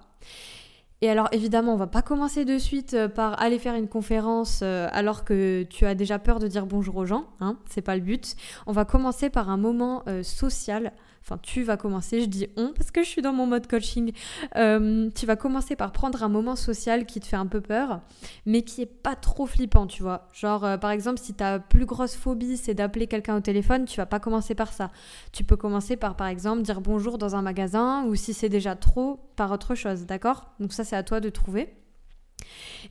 Et 1.03 1.09
alors 1.09 1.29
évidemment, 1.33 1.73
on 1.73 1.77
va 1.77 1.87
pas 1.87 2.03
commencer 2.03 2.45
de 2.45 2.59
suite 2.59 2.97
par 3.15 3.41
aller 3.41 3.59
faire 3.59 3.75
une 3.75 3.89
conférence 3.89 4.61
alors 4.63 5.25
que 5.25 5.63
tu 5.63 5.87
as 5.87 5.95
déjà 5.95 6.19
peur 6.19 6.41
de 6.41 6.47
dire 6.47 6.67
bonjour 6.67 6.97
aux 6.97 7.07
gens, 7.07 7.25
hein, 7.41 7.57
c'est 7.71 7.81
pas 7.81 7.95
le 7.95 8.03
but. 8.03 8.37
On 8.67 8.73
va 8.73 8.85
commencer 8.85 9.31
par 9.31 9.49
un 9.49 9.57
moment 9.57 10.05
social 10.23 10.93
enfin 11.23 11.39
tu 11.43 11.63
vas 11.63 11.77
commencer, 11.77 12.21
je 12.21 12.27
dis 12.27 12.49
on 12.57 12.73
parce 12.73 12.91
que 12.91 13.03
je 13.03 13.09
suis 13.09 13.23
dans 13.23 13.33
mon 13.33 13.47
mode 13.47 13.67
coaching, 13.67 14.13
euh, 14.57 15.11
tu 15.15 15.27
vas 15.27 15.37
commencer 15.37 15.77
par 15.77 15.93
prendre 15.93 16.23
un 16.23 16.29
moment 16.29 16.57
social 16.57 17.07
qui 17.07 17.21
te 17.21 17.27
fait 17.27 17.37
un 17.37 17.47
peu 17.47 17.61
peur, 17.61 18.01
mais 18.47 18.63
qui 18.63 18.83
est 18.83 18.87
pas 18.87 19.17
trop 19.17 19.47
flippant, 19.47 19.87
tu 19.87 20.03
vois. 20.03 20.29
Genre 20.33 20.65
euh, 20.65 20.77
par 20.77 20.91
exemple 20.91 21.21
si 21.21 21.35
ta 21.35 21.59
plus 21.59 21.87
grosse 21.87 22.17
phobie 22.17 22.57
c'est 22.57 22.75
d'appeler 22.75 23.07
quelqu'un 23.07 23.37
au 23.37 23.41
téléphone, 23.41 23.85
tu 23.85 23.97
vas 23.97 24.07
pas 24.07 24.21
commencer 24.21 24.55
par 24.55 24.73
ça. 24.73 24.91
Tu 25.33 25.45
peux 25.45 25.57
commencer 25.57 25.97
par 25.97 26.17
par 26.17 26.27
exemple 26.27 26.63
dire 26.63 26.81
bonjour 26.81 27.19
dans 27.19 27.37
un 27.37 27.43
magasin 27.43 28.05
ou 28.05 28.15
si 28.15 28.35
c'est 28.35 28.49
déjà 28.49 28.77
trop 28.77 29.21
par 29.37 29.51
autre 29.53 29.75
chose, 29.75 30.07
d'accord? 30.07 30.53
Donc 30.61 30.73
ça 30.73 30.85
c'est 30.85 30.97
à 30.97 31.03
toi 31.03 31.21
de 31.21 31.29
trouver. 31.29 31.75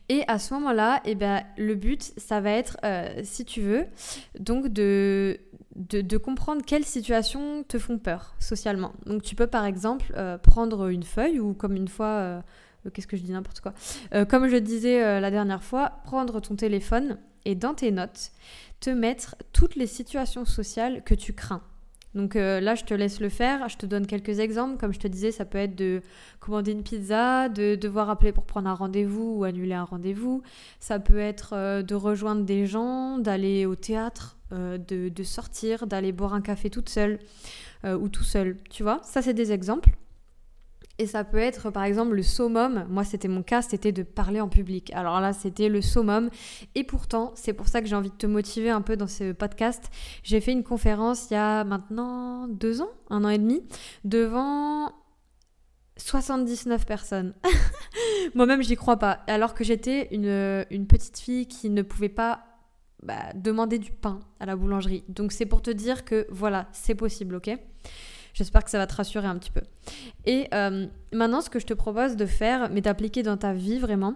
Et 0.08 0.24
à 0.28 0.38
ce 0.38 0.54
moment-là, 0.54 1.00
eh 1.04 1.14
ben, 1.14 1.44
le 1.56 1.74
but, 1.74 2.12
ça 2.16 2.40
va 2.40 2.50
être, 2.52 2.76
euh, 2.84 3.20
si 3.22 3.44
tu 3.44 3.60
veux, 3.60 3.86
donc 4.38 4.68
de, 4.68 5.38
de, 5.88 6.16
comprendre 6.16 6.62
quelles 6.64 6.84
situations 6.84 7.64
te 7.64 7.78
font 7.78 7.98
peur 7.98 8.34
socialement. 8.38 8.92
Donc 9.06 9.22
tu 9.22 9.34
peux 9.34 9.46
par 9.46 9.64
exemple 9.64 10.12
euh, 10.16 10.38
prendre 10.38 10.88
une 10.88 11.02
feuille 11.02 11.40
ou 11.40 11.54
comme 11.54 11.76
une 11.76 11.88
fois... 11.88 12.06
Euh, 12.06 12.40
qu'est-ce 12.92 13.06
que 13.06 13.16
je 13.16 13.22
dis 13.22 13.32
n'importe 13.32 13.60
quoi 13.60 13.74
Comme 14.26 14.48
je 14.48 14.56
disais 14.56 15.20
la 15.20 15.30
dernière 15.30 15.62
fois, 15.62 16.00
prendre 16.04 16.40
ton 16.40 16.56
téléphone 16.56 17.18
et 17.44 17.54
dans 17.54 17.74
tes 17.74 17.90
notes, 17.90 18.32
te 18.80 18.88
mettre 18.88 19.36
toutes 19.52 19.76
les 19.76 19.86
situations 19.86 20.46
sociales 20.46 21.02
que 21.04 21.14
tu 21.14 21.34
crains. 21.34 21.62
Donc 22.14 22.34
euh, 22.34 22.60
là, 22.60 22.74
je 22.74 22.84
te 22.84 22.94
laisse 22.94 23.20
le 23.20 23.28
faire. 23.28 23.68
Je 23.68 23.76
te 23.76 23.86
donne 23.86 24.06
quelques 24.06 24.40
exemples. 24.40 24.78
Comme 24.78 24.92
je 24.92 24.98
te 24.98 25.06
disais, 25.06 25.30
ça 25.30 25.44
peut 25.44 25.58
être 25.58 25.76
de 25.76 26.02
commander 26.40 26.72
une 26.72 26.82
pizza, 26.82 27.48
de 27.48 27.76
devoir 27.76 28.10
appeler 28.10 28.32
pour 28.32 28.44
prendre 28.44 28.68
un 28.68 28.74
rendez-vous 28.74 29.38
ou 29.38 29.44
annuler 29.44 29.74
un 29.74 29.84
rendez-vous. 29.84 30.42
Ça 30.80 30.98
peut 30.98 31.18
être 31.18 31.52
euh, 31.54 31.82
de 31.82 31.94
rejoindre 31.94 32.44
des 32.44 32.66
gens, 32.66 33.18
d'aller 33.18 33.66
au 33.66 33.76
théâtre, 33.76 34.36
euh, 34.52 34.78
de, 34.78 35.22
sortir, 35.22 35.86
d'aller 35.86 36.12
boire 36.12 36.34
un 36.34 36.40
café 36.40 36.70
toute 36.70 36.88
seule 36.88 37.18
ou 37.84 38.10
tout 38.10 38.24
seul. 38.24 38.58
Tu 38.68 38.82
vois, 38.82 39.00
ça 39.04 39.22
c'est 39.22 39.32
des 39.32 39.52
exemples. 39.52 39.96
Et 41.00 41.06
ça 41.06 41.24
peut 41.24 41.38
être 41.38 41.70
par 41.70 41.84
exemple 41.84 42.14
le 42.14 42.22
summum. 42.22 42.84
Moi, 42.90 43.04
c'était 43.04 43.26
mon 43.26 43.42
cas, 43.42 43.62
c'était 43.62 43.90
de 43.90 44.02
parler 44.02 44.38
en 44.38 44.48
public. 44.48 44.92
Alors 44.92 45.18
là, 45.18 45.32
c'était 45.32 45.70
le 45.70 45.80
summum. 45.80 46.28
Et 46.74 46.84
pourtant, 46.84 47.32
c'est 47.36 47.54
pour 47.54 47.68
ça 47.68 47.80
que 47.80 47.86
j'ai 47.86 47.96
envie 47.96 48.10
de 48.10 48.16
te 48.16 48.26
motiver 48.26 48.68
un 48.68 48.82
peu 48.82 48.98
dans 48.98 49.06
ce 49.06 49.32
podcast. 49.32 49.88
J'ai 50.22 50.42
fait 50.42 50.52
une 50.52 50.62
conférence 50.62 51.30
il 51.30 51.34
y 51.34 51.36
a 51.38 51.64
maintenant 51.64 52.48
deux 52.48 52.82
ans, 52.82 52.90
un 53.08 53.24
an 53.24 53.30
et 53.30 53.38
demi, 53.38 53.62
devant 54.04 54.92
79 55.96 56.84
personnes. 56.84 57.32
Moi-même, 58.34 58.62
j'y 58.62 58.76
crois 58.76 58.98
pas. 58.98 59.20
Alors 59.26 59.54
que 59.54 59.64
j'étais 59.64 60.08
une, 60.14 60.86
petite 60.86 61.18
fille 61.18 61.46
qui 61.46 61.70
ne 61.70 61.80
pouvait 61.80 62.10
pas 62.10 62.42
bah, 63.02 63.32
demander 63.34 63.78
du 63.78 63.92
pain 63.92 64.20
à 64.40 64.46
la 64.46 64.56
boulangerie. 64.56 65.04
Donc 65.08 65.32
c'est 65.32 65.46
pour 65.46 65.62
te 65.62 65.70
dire 65.70 66.04
que 66.04 66.26
voilà, 66.30 66.68
c'est 66.72 66.94
possible, 66.94 67.36
ok? 67.36 67.50
J'espère 68.34 68.62
que 68.64 68.70
ça 68.70 68.78
va 68.78 68.86
te 68.86 68.94
rassurer 68.94 69.26
un 69.26 69.36
petit 69.38 69.50
peu. 69.50 69.62
Et 70.24 70.48
euh, 70.54 70.86
maintenant, 71.12 71.40
ce 71.40 71.50
que 71.50 71.58
je 71.58 71.66
te 71.66 71.74
propose 71.74 72.16
de 72.16 72.26
faire, 72.26 72.70
mais 72.70 72.80
d'appliquer 72.80 73.22
dans 73.22 73.36
ta 73.36 73.52
vie 73.52 73.78
vraiment, 73.78 74.14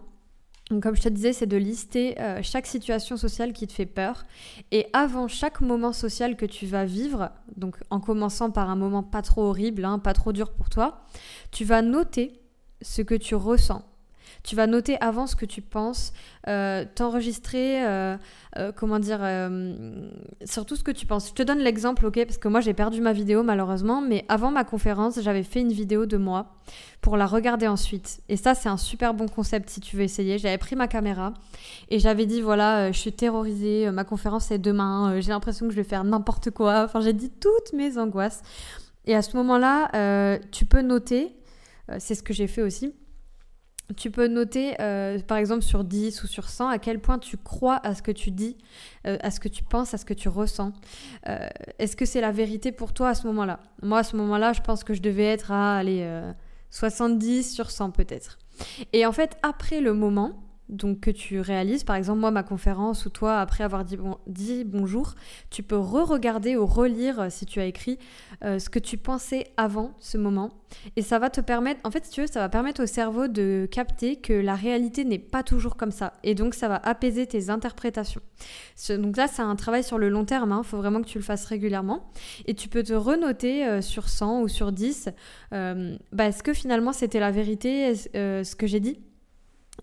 comme 0.81 0.97
je 0.97 1.03
te 1.03 1.09
disais, 1.09 1.33
c'est 1.33 1.47
de 1.47 1.57
lister 1.57 2.19
euh, 2.21 2.41
chaque 2.43 2.67
situation 2.67 3.17
sociale 3.17 3.53
qui 3.53 3.67
te 3.67 3.73
fait 3.73 3.87
peur. 3.87 4.25
Et 4.71 4.87
avant 4.93 5.29
chaque 5.29 5.61
moment 5.61 5.93
social 5.93 6.37
que 6.37 6.47
tu 6.47 6.67
vas 6.67 6.85
vivre, 6.85 7.31
donc 7.57 7.77
en 7.91 8.01
commençant 8.01 8.51
par 8.51 8.71
un 8.71 8.77
moment 8.77 9.03
pas 9.03 9.21
trop 9.21 9.43
horrible, 9.43 9.85
hein, 9.85 9.99
pas 9.99 10.15
trop 10.15 10.33
dur 10.33 10.53
pour 10.53 10.71
toi, 10.71 11.05
tu 11.51 11.65
vas 11.65 11.83
noter 11.83 12.41
ce 12.81 13.03
que 13.03 13.15
tu 13.15 13.35
ressens. 13.35 13.83
Tu 14.45 14.57
vas 14.57 14.67
noter 14.67 14.99
avant 15.01 15.27
ce 15.27 15.37
que 15.37 15.47
tu 15.47 15.63
penses, 15.63 16.13
euh, 16.49 16.85
t'enregistrer, 16.95 17.83
euh, 17.83 18.19
euh, 18.59 18.73
comment 18.77 18.99
dire, 18.99 19.21
sur 20.45 20.67
tout 20.67 20.77
ce 20.77 20.85
que 20.85 20.91
tu 20.91 21.07
penses. 21.07 21.29
Je 21.29 21.33
te 21.33 21.43
donne 21.43 21.61
l'exemple, 21.61 22.05
ok, 22.05 22.23
parce 22.27 22.37
que 22.37 22.49
moi 22.49 22.61
j'ai 22.61 22.75
perdu 22.75 23.01
ma 23.01 23.15
vidéo 23.15 23.43
malheureusement, 23.43 24.03
mais 24.03 24.27
avant 24.29 24.51
ma 24.51 24.65
conférence, 24.65 25.19
j'avais 25.23 25.45
fait 25.45 25.61
une 25.61 25.73
vidéo 25.73 26.05
de 26.05 26.19
moi 26.19 26.53
pour 27.01 27.17
la 27.17 27.25
regarder 27.25 27.67
ensuite. 27.67 28.21
Et 28.29 28.37
ça, 28.37 28.55
c'est 28.55 28.69
un 28.69 28.77
super 28.77 29.15
bon 29.15 29.29
concept 29.29 29.71
si 29.71 29.81
tu 29.81 29.97
veux 29.97 30.03
essayer. 30.03 30.37
J'avais 30.37 30.59
pris 30.59 30.77
ma 30.77 30.89
caméra 30.89 31.33
et 31.89 31.99
j'avais 31.99 32.27
dit, 32.27 32.43
voilà, 32.43 32.93
je 32.93 32.99
suis 32.99 33.13
terrorisée, 33.15 33.91
ma 33.91 34.05
conférence 34.05 34.51
est 34.51 34.59
demain, 34.59 35.21
j'ai 35.21 35.31
l'impression 35.31 35.67
que 35.67 35.73
je 35.73 35.77
vais 35.77 35.89
faire 35.89 36.05
n'importe 36.05 36.51
quoi. 36.51 36.83
Enfin, 36.85 37.01
j'ai 37.01 37.15
dit 37.15 37.31
toutes 37.31 37.73
mes 37.73 37.97
angoisses. 37.97 38.43
Et 39.07 39.15
à 39.15 39.23
ce 39.23 39.39
moment-là, 39.39 40.39
tu 40.51 40.67
peux 40.67 40.83
noter, 40.83 41.35
c'est 41.99 42.15
ce 42.15 42.23
que 42.23 42.35
j'ai 42.35 42.47
fait 42.47 42.63
aussi, 42.63 42.93
tu 43.97 44.11
peux 44.11 44.29
noter, 44.29 44.75
euh, 44.81 45.19
par 45.21 45.37
exemple, 45.37 45.63
sur 45.63 45.85
10 45.85 46.23
ou 46.23 46.27
sur 46.27 46.49
100, 46.49 46.69
à 46.69 46.79
quel 46.79 47.01
point 47.01 47.19
tu 47.19 47.37
crois 47.37 47.81
à 47.85 47.95
ce 47.95 48.03
que 48.03 48.11
tu 48.11 48.31
dis, 48.31 48.57
euh, 49.07 49.19
à 49.21 49.31
ce 49.31 49.41
que 49.41 49.49
tu 49.49 49.63
penses, 49.63 49.93
à 49.93 49.99
ce 49.99 50.05
que 50.05 50.15
tu 50.15 50.29
ressens. 50.29 50.73
Euh, 51.29 51.49
est-ce 51.79 51.97
que 51.97 52.07
c'est 52.07 52.21
la 52.21 52.33
vérité 52.33 52.73
pour 52.73 52.95
toi 52.95 53.11
à 53.11 53.15
ce 53.15 53.27
moment-là? 53.27 53.61
Moi, 53.83 53.99
à 53.99 54.03
ce 54.03 54.17
moment-là, 54.17 54.53
je 54.55 54.63
pense 54.63 54.85
que 54.85 54.95
je 54.95 55.03
devais 55.03 55.27
être 55.27 55.53
à 55.53 55.77
aller, 55.77 56.09
70 56.71 57.55
sur 57.55 57.71
100 57.71 57.91
peut-être. 57.91 58.39
Et 58.93 59.05
en 59.07 59.13
fait, 59.13 59.37
après 59.43 59.81
le 59.81 59.93
moment, 59.93 60.44
donc 60.69 61.01
que 61.01 61.11
tu 61.11 61.41
réalises. 61.41 61.85
Par 61.85 61.97
exemple, 61.97 62.21
moi, 62.21 62.31
ma 62.31 62.43
conférence 62.43 63.05
ou 63.07 63.11
toi, 63.11 63.39
après 63.39 63.65
avoir 63.65 63.85
dit, 63.85 63.97
bon, 63.97 64.17
dit 64.27 64.65
bonjour, 64.65 65.15
tu 65.51 65.63
peux 65.63 65.77
re-regarder 65.77 66.57
ou 66.57 66.67
relire 66.67 67.21
euh, 67.21 67.27
si 67.31 67.45
tu 67.45 67.61
as 67.61 67.67
écrit 67.67 67.99
euh, 68.45 68.59
ce 68.59 68.71
que 68.71 68.79
tu 68.79 68.97
pensais 68.97 69.53
avant 69.57 69.93
ce 69.99 70.17
moment. 70.17 70.51
Et 70.97 71.03
ça 71.03 71.19
va 71.19 71.31
te 71.31 71.41
permettre, 71.41 71.81
en 71.85 71.91
fait, 71.91 72.05
si 72.07 72.11
tu 72.11 72.21
veux, 72.23 72.27
ça 72.27 72.41
va 72.41 72.49
permettre 72.49 72.83
au 72.83 72.87
cerveau 72.87 73.29
de 73.29 73.69
capter 73.71 74.17
que 74.17 74.33
la 74.33 74.55
réalité 74.55 75.05
n'est 75.05 75.19
pas 75.19 75.43
toujours 75.43 75.77
comme 75.77 75.93
ça. 75.93 76.15
Et 76.23 76.35
donc, 76.35 76.55
ça 76.55 76.69
va 76.69 76.77
apaiser 76.77 77.27
tes 77.27 77.51
interprétations. 77.51 78.23
Donc 78.89 79.17
là, 79.17 79.29
c'est 79.29 79.43
un 79.43 79.57
travail 79.57 79.85
sur 79.85 79.99
le 79.99 80.09
long 80.09 80.25
terme. 80.25 80.51
Il 80.51 80.53
hein. 80.55 80.63
faut 80.63 80.79
vraiment 80.79 81.01
que 81.01 81.07
tu 81.07 81.19
le 81.19 81.25
fasses 81.25 81.45
régulièrement. 81.45 82.11
Et 82.47 82.55
tu 82.55 82.69
peux 82.69 82.83
te 82.83 82.95
renoter 82.95 83.67
euh, 83.67 83.83
sur 83.83 84.09
100 84.09 84.41
ou 84.41 84.49
sur 84.49 84.73
10. 84.73 85.11
bah, 85.53 86.27
est-ce 86.27 86.43
que 86.43 86.55
finalement, 86.55 86.93
c'était 86.93 87.21
la 87.21 87.31
vérité, 87.31 87.95
ce 87.95 88.57
que 88.57 88.67
j'ai 88.67 88.81
dit 88.81 88.99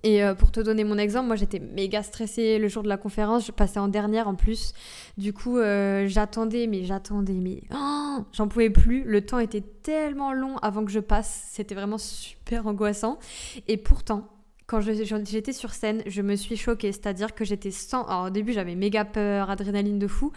et 0.04 0.24
euh, 0.24 0.34
pour 0.34 0.52
te 0.52 0.60
donner 0.60 0.84
mon 0.84 0.98
exemple, 0.98 1.28
moi 1.28 1.36
j'étais 1.36 1.60
méga 1.60 2.02
stressée 2.02 2.58
le 2.58 2.68
jour 2.68 2.82
de 2.82 2.90
la 2.90 2.98
conférence, 2.98 3.46
je 3.46 3.52
passais 3.52 3.80
en 3.80 3.88
dernière 3.88 4.28
en 4.28 4.36
plus. 4.36 4.74
Du 5.18 5.34
coup, 5.34 5.58
euh, 5.58 6.08
j'attendais, 6.08 6.68
mais 6.68 6.84
j'attendais, 6.86 7.34
mais 7.34 7.62
oh, 7.74 8.18
j'en 8.34 8.48
pouvais 8.48 8.70
plus. 8.70 9.04
Le 9.04 9.22
temps 9.26 9.40
était 9.40 9.62
tellement 9.62 10.34
long 10.34 10.58
avant 10.58 10.84
que 10.86 10.92
je 10.92 11.00
passe, 11.00 11.48
c'était 11.52 11.76
vraiment 11.76 11.98
super 12.00 12.66
angoissant. 12.68 13.20
Et 13.68 13.78
pourtant, 13.78 14.28
quand 14.66 14.80
j'étais 14.80 15.54
sur 15.54 15.74
scène, 15.74 16.02
je 16.08 16.22
me 16.22 16.36
suis 16.36 16.56
choquée, 16.56 16.92
c'est-à-dire 16.92 17.36
que 17.36 17.46
j'étais 17.46 17.72
sans. 17.72 18.04
Alors, 18.06 18.28
au 18.28 18.30
début, 18.30 18.54
j'avais 18.54 18.76
méga 18.76 19.06
peur, 19.06 19.50
adrénaline 19.50 20.00
de 20.00 20.08
fou 20.08 20.32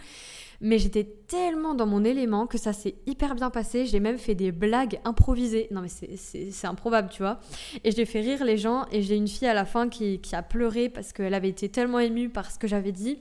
mais 0.65 0.79
j'étais 0.79 1.03
tellement 1.03 1.75
dans 1.75 1.85
mon 1.85 2.03
élément 2.03 2.47
que 2.47 2.57
ça 2.57 2.73
s'est 2.73 2.95
hyper 3.05 3.35
bien 3.35 3.51
passé. 3.51 3.85
J'ai 3.85 3.99
même 3.99 4.17
fait 4.17 4.33
des 4.33 4.51
blagues 4.51 4.99
improvisées. 5.05 5.67
Non, 5.69 5.79
mais 5.81 5.89
c'est 5.89 6.67
improbable, 6.67 7.09
tu 7.11 7.21
vois. 7.21 7.39
Et 7.83 7.91
j'ai 7.91 8.05
fait 8.05 8.21
rire 8.21 8.43
les 8.43 8.57
gens. 8.57 8.87
Et 8.91 9.03
j'ai 9.03 9.15
une 9.15 9.27
fille 9.27 9.47
à 9.47 9.53
la 9.53 9.65
fin 9.65 9.89
qui, 9.89 10.19
a 10.33 10.41
pleuré 10.41 10.89
parce 10.89 11.13
qu'elle 11.13 11.35
avait 11.35 11.49
été 11.49 11.69
tellement 11.69 11.99
émue 11.99 12.29
par 12.29 12.49
ce 12.49 12.57
que 12.57 12.67
j'avais 12.67 12.91
dit 12.91 13.19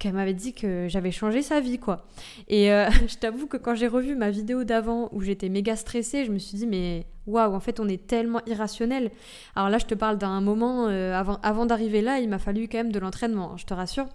qu'elle 0.00 0.14
m'avait 0.14 0.34
dit 0.34 0.52
que 0.52 0.88
j'avais 0.88 1.12
changé 1.12 1.42
sa 1.42 1.60
vie, 1.60 1.78
quoi. 1.78 2.04
Et 2.48 2.72
euh, 2.72 2.90
je 3.08 3.14
t'avoue 3.14 3.46
que 3.46 3.56
quand 3.56 3.76
j'ai 3.76 3.86
revu 3.86 4.16
ma 4.16 4.30
vidéo 4.30 4.64
d'avant 4.64 5.08
où 5.12 5.20
j'étais 5.20 5.48
méga 5.48 5.76
stressée, 5.76 6.24
je 6.24 6.32
me 6.32 6.38
suis 6.38 6.58
dit, 6.58 6.66
mais 6.66 7.06
waouh, 7.28 7.54
en 7.54 7.60
fait, 7.60 7.78
on 7.78 7.86
est 7.86 8.08
tellement 8.08 8.40
irrationnel. 8.46 9.12
Alors 9.54 9.70
là, 9.70 9.78
je 9.78 9.86
te 9.86 9.94
parle 9.94 10.18
d'un 10.18 10.40
moment, 10.40 10.88
euh, 10.88 11.14
avant, 11.14 11.38
avant 11.44 11.66
d'arriver 11.66 12.02
là, 12.02 12.18
il 12.18 12.28
m'a 12.28 12.40
fallu 12.40 12.66
quand 12.66 12.78
même 12.78 12.90
de 12.90 12.98
l'entraînement, 12.98 13.52
hein, 13.52 13.56
je 13.56 13.64
te 13.64 13.74
rassure. 13.74 14.08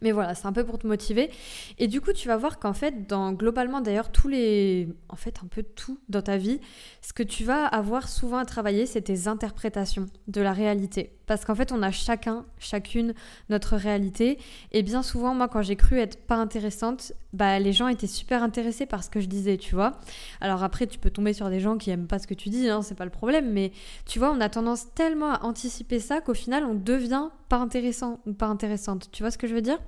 Mais 0.00 0.10
voilà, 0.10 0.34
c'est 0.34 0.46
un 0.46 0.52
peu 0.52 0.64
pour 0.64 0.78
te 0.78 0.86
motiver. 0.86 1.30
Et 1.78 1.86
du 1.86 2.00
coup, 2.00 2.12
tu 2.12 2.28
vas 2.28 2.36
voir 2.36 2.58
qu'en 2.58 2.72
fait, 2.72 3.06
dans 3.06 3.32
globalement 3.32 3.80
d'ailleurs 3.80 4.10
tous 4.10 4.28
les, 4.28 4.88
en 5.08 5.16
fait, 5.16 5.40
un 5.44 5.46
peu 5.46 5.62
tout 5.62 5.98
dans 6.08 6.22
ta 6.22 6.38
vie, 6.38 6.60
ce 7.02 7.12
que 7.12 7.22
tu 7.22 7.44
vas 7.44 7.66
avoir 7.66 8.08
souvent 8.08 8.38
à 8.38 8.44
travailler, 8.44 8.86
c'est 8.86 9.02
tes 9.02 9.28
interprétations 9.28 10.06
de 10.28 10.40
la 10.40 10.52
réalité. 10.52 11.12
Parce 11.26 11.44
qu'en 11.44 11.54
fait, 11.54 11.72
on 11.72 11.82
a 11.82 11.90
chacun, 11.90 12.44
chacune 12.58 13.14
notre 13.48 13.76
réalité. 13.76 14.38
Et 14.72 14.82
bien 14.82 15.02
souvent, 15.02 15.34
moi, 15.34 15.48
quand 15.48 15.62
j'ai 15.62 15.76
cru 15.76 15.98
être 15.98 16.18
pas 16.26 16.36
intéressante, 16.36 17.12
bah, 17.32 17.58
les 17.58 17.72
gens 17.72 17.88
étaient 17.88 18.06
super 18.06 18.42
intéressés 18.42 18.86
par 18.86 19.04
ce 19.04 19.10
que 19.10 19.20
je 19.20 19.26
disais, 19.26 19.56
tu 19.56 19.74
vois. 19.74 19.92
Alors 20.40 20.62
après, 20.62 20.86
tu 20.86 20.98
peux 20.98 21.10
tomber 21.10 21.32
sur 21.32 21.48
des 21.48 21.60
gens 21.60 21.78
qui 21.78 21.90
aiment 21.90 22.06
pas 22.06 22.18
ce 22.18 22.26
que 22.26 22.34
tu 22.34 22.48
dis, 22.48 22.68
hein, 22.68 22.82
c'est 22.82 22.96
pas 22.96 23.04
le 23.04 23.10
problème. 23.10 23.52
Mais 23.52 23.72
tu 24.06 24.18
vois, 24.18 24.32
on 24.32 24.40
a 24.40 24.48
tendance 24.48 24.92
tellement 24.94 25.32
à 25.32 25.44
anticiper 25.44 26.00
ça 26.00 26.20
qu'au 26.20 26.34
final, 26.34 26.64
on 26.64 26.74
devient 26.74 27.28
pas 27.48 27.58
intéressant 27.58 28.20
ou 28.26 28.32
pas 28.32 28.46
intéressante. 28.46 29.10
Tu 29.12 29.22
vois 29.22 29.30
ce 29.30 29.38
que 29.38 29.46
je 29.46 29.54
veux 29.54 29.62
dire? 29.62 29.78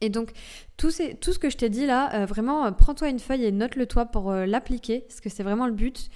Et 0.00 0.10
donc, 0.10 0.32
tout, 0.76 0.90
tout, 1.20 1.32
ce 1.32 1.38
que 1.38 1.50
je 1.50 1.56
t'ai 1.56 1.70
dit 1.70 1.86
là, 1.86 2.14
euh, 2.14 2.26
vraiment, 2.26 2.66
euh, 2.66 2.70
prends-toi 2.70 3.08
une 3.08 3.18
feuille 3.18 3.44
et 3.44 3.52
note-le 3.52 3.86
toi 3.86 4.06
pour 4.06 4.30
euh, 4.30 4.46
l'appliquer, 4.46 5.00
parce 5.00 5.20
que 5.20 5.30
c'est 5.30 5.42
vraiment 5.42 5.66
le 5.66 5.72
but. 5.72 6.10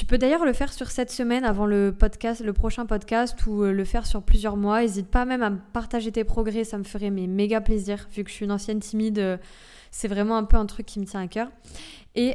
Tu 0.00 0.06
peux 0.06 0.16
d'ailleurs 0.16 0.46
le 0.46 0.54
faire 0.54 0.72
sur 0.72 0.90
cette 0.90 1.10
semaine 1.10 1.44
avant 1.44 1.66
le 1.66 1.92
podcast, 1.92 2.42
le 2.42 2.54
prochain 2.54 2.86
podcast, 2.86 3.36
ou 3.44 3.64
le 3.64 3.84
faire 3.84 4.06
sur 4.06 4.22
plusieurs 4.22 4.56
mois. 4.56 4.80
N'hésite 4.80 5.08
pas 5.08 5.26
même 5.26 5.42
à 5.42 5.50
partager 5.50 6.10
tes 6.10 6.24
progrès, 6.24 6.64
ça 6.64 6.78
me 6.78 6.84
ferait 6.84 7.10
mais 7.10 7.26
méga 7.26 7.60
plaisir, 7.60 8.08
vu 8.10 8.24
que 8.24 8.30
je 8.30 8.34
suis 8.36 8.46
une 8.46 8.50
ancienne 8.50 8.80
timide. 8.80 9.38
c'est 9.90 10.08
vraiment 10.08 10.38
un 10.38 10.44
peu 10.44 10.56
un 10.56 10.64
truc 10.64 10.86
qui 10.86 11.00
me 11.00 11.04
tient 11.04 11.20
à 11.20 11.26
cœur. 11.26 11.50
Et, 12.14 12.32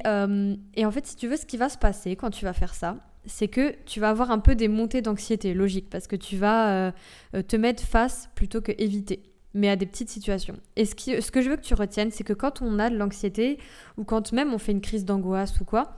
et 0.75 0.85
en 0.85 0.91
fait, 0.91 1.07
si 1.07 1.15
tu 1.15 1.27
veux, 1.27 1.37
ce 1.37 1.47
qui 1.47 1.57
va 1.57 1.67
se 1.67 1.79
passer 1.79 2.15
quand 2.15 2.29
tu 2.29 2.45
vas 2.45 2.53
faire 2.53 2.75
ça, 2.75 2.97
c'est 3.25 3.47
que 3.47 3.73
tu 3.87 3.99
vas 3.99 4.11
avoir 4.11 4.29
un 4.29 4.37
peu 4.37 4.53
des 4.53 4.67
montées 4.67 5.01
d'anxiété, 5.01 5.55
logique, 5.55 5.89
parce 5.89 6.05
que 6.05 6.15
tu 6.15 6.37
vas 6.37 6.93
te 7.31 7.55
mettre 7.55 7.81
face 7.81 8.29
plutôt 8.35 8.61
que 8.61 8.73
éviter 8.77 9.23
mais 9.55 9.69
à 9.69 9.77
des 9.77 9.85
petites 9.85 10.09
situations. 10.09 10.57
Et 10.75 10.83
ce 10.85 10.93
que 11.31 11.41
je 11.41 11.49
veux 11.49 11.55
que 11.55 11.61
tu 11.61 11.73
retiennes, 11.73 12.11
c'est 12.11 12.25
que 12.25 12.33
quand 12.33 12.61
on 12.61 12.77
a 12.77 12.89
de 12.89 12.97
l'anxiété, 12.97 13.57
ou 13.97 14.03
quand 14.03 14.33
même 14.33 14.53
on 14.53 14.57
fait 14.57 14.73
une 14.73 14.81
crise 14.81 15.05
d'angoisse 15.05 15.59
ou 15.61 15.65
quoi, 15.65 15.97